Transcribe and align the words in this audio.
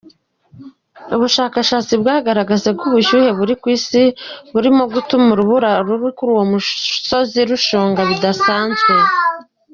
Ubushakashatsi 1.15 1.93
bwagaragaje 2.01 2.69
ko 2.77 2.83
ubushyuhe 2.89 3.29
bw’isi 3.39 4.03
buri 4.53 4.69
gutuma 4.93 5.27
urubura 5.33 5.69
kuri 6.17 6.29
uwo 6.35 6.43
musozi 6.51 7.39
rushonga 7.49 8.01
bidasanzwe. 8.09 8.93